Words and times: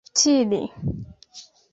tiri 0.23 0.61